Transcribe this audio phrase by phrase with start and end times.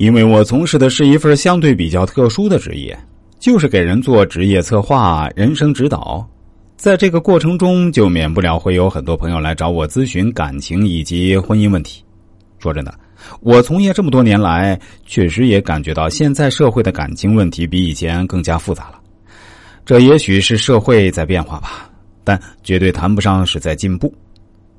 [0.00, 2.98] 因为我从事的是一份相对比较特殊的职业，
[3.38, 6.26] 就是给人做职业策划、人生指导。
[6.74, 12.02] 在这个过程中，就免不了会有很多朋友来找我咨询感情以及婚姻问题。
[12.60, 12.94] 说真的，
[13.42, 18.98] 我从业这么多年来，确实也感觉到现在社会的感情问题比以前更加复杂了。
[19.84, 21.90] 这也许是社会在变化吧，
[22.24, 24.10] 但绝对谈不上是在进步。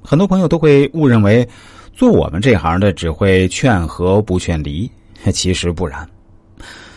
[0.00, 1.46] 很多朋友都会误认为，
[1.92, 4.90] 做我们这行的只会劝和不劝离。
[5.32, 6.08] 其实不然，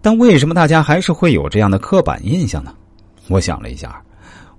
[0.00, 2.74] 但为什么大家还是会有这样的刻板印象呢？
[3.28, 4.00] 我想了一下，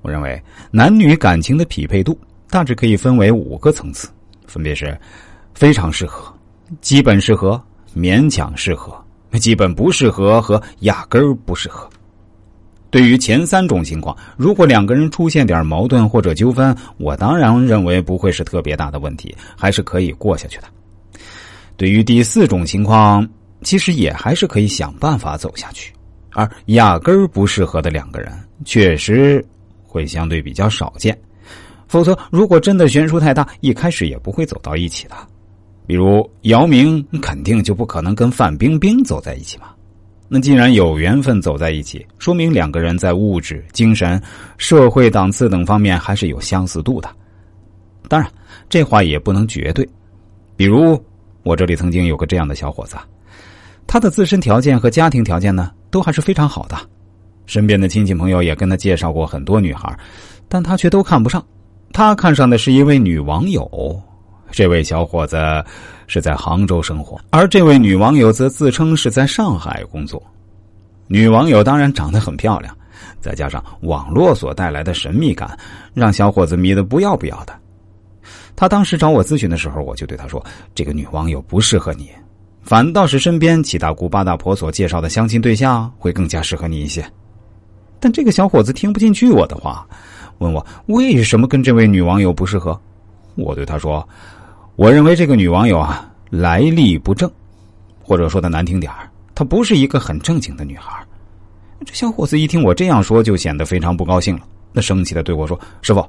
[0.02, 4.10] 我认为男女感情的匹配度大致可以分为五个层次，
[4.46, 4.98] 分别是
[5.54, 6.34] 非常适合、
[6.82, 7.62] 基本适合、
[7.96, 8.94] 勉强适合、
[9.40, 11.90] 基本不适合和压根儿不适合。
[12.90, 20.64] 对于前三种情况，如果两个人出现点矛盾或者纠纷，我当然认为不会是特别大的问题，还是可以过下去的。
[21.78, 23.28] 对于第四种情况，
[23.66, 25.92] 其实也还是可以想办法走下去，
[26.30, 28.32] 而压根儿不适合的两个人，
[28.64, 29.44] 确实
[29.84, 31.20] 会相对比较少见。
[31.88, 35.16] 否则，如果真的悬殊太大，一开始也不会走到一起的。
[35.88, 39.68] 比如姚明肯定就不可能跟范冰冰走在一起嘛。
[40.28, 44.22] 那既然有缘分走在一起，说明两个人在物质、精神、
[44.58, 47.10] 社会档次等方面还是有相似度的。
[48.08, 48.32] 当然，
[48.70, 49.88] 这话也不能绝对。
[50.56, 51.04] 比如
[51.42, 52.96] 我这里曾经有个这样的小伙子。
[53.96, 56.76] 他的自身条件和家庭条件呢，都还是非常好的。
[57.46, 59.98] 身边的亲戚朋友也跟他介绍过很多女孩，
[60.50, 61.42] 但他却都看不上。
[61.94, 63.98] 他看上的是一位女网友。
[64.52, 65.38] 这位小伙子
[66.08, 70.22] 是在杭州生活，而这位女网友则自称是在上海工作。
[71.08, 72.78] 女网友当然长得很漂亮，
[73.22, 75.58] 再加上网络所带来的神秘感，
[75.94, 77.58] 让小伙子迷得不要不要的。
[78.58, 80.46] 他当时找我咨询的时候，我就对他说
[80.76, 82.10] ：“这个女网友不适合你。”
[82.66, 87.06] 反倒是身边七大姑八大婆所介绍的相亲对象会更加适合你一些，
[88.00, 89.88] 但这个小伙子听不进去我的话，
[90.40, 92.80] 问我为什么跟这位女网友不适合。
[93.36, 94.08] 我对他说
[94.78, 97.32] ：“我认为这个女网友啊来历不正，
[98.02, 98.92] 或者说的难听点
[99.36, 100.92] 她不是一个很正经的女孩。”
[101.86, 104.42] 这小伙子一听我这样说，就显得非常不高兴了，
[104.74, 106.04] 那生气的对我说：“师傅，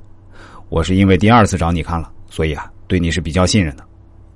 [0.71, 3.85] 我是因为第二次找你看了，所以啊对你是比较信任的。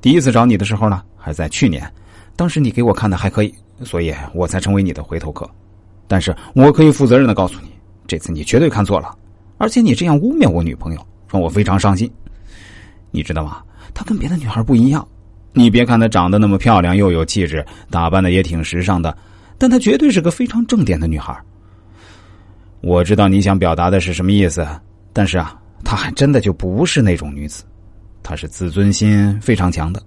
[0.03, 1.83] 第一次找你的时候呢，还在去年。”
[2.41, 5.47] 当时你给我看的还可以，所以我才成为你的回头客。
[6.09, 7.69] 但是我可以负责任的告诉你，
[8.07, 9.15] 这次你绝对看错了，
[9.59, 12.11] 而且你这样污蔑我女朋友，让我非常伤心。
[13.11, 13.63] 你知道吗？
[13.93, 15.07] 她跟别的女孩不一样。
[15.53, 19.15] 你别看她长得那么漂亮，又有气质，打扮的也挺时尚的，
[19.59, 21.39] 但她绝对是个非常正点的女孩。
[22.81, 24.67] 我知道你想表达的是什么意思，
[25.13, 27.65] 但是啊，她还真的就不是那种女子，
[28.23, 30.03] 她是自尊心非常强的，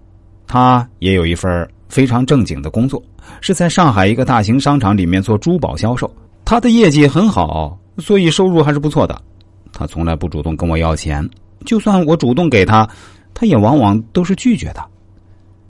[0.47, 1.69] 她也有一份。
[1.93, 2.99] 非常正经的工作，
[3.39, 6.11] 是在上海一个大型商场里面做珠宝销售。
[6.43, 9.21] 他的业绩很好，所以收入还是不错的。
[9.71, 11.27] 他从来不主动跟我要钱，
[11.67, 12.89] 就算我主动给他，
[13.31, 14.83] 他也往往都是拒绝的。